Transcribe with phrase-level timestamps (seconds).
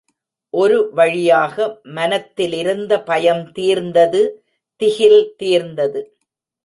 [0.53, 1.55] ஒருவழியாக
[1.95, 4.21] மனத்திலிருந்த பயம் தீர்ந்தது
[4.81, 6.01] திகில் தீர்ந்தது.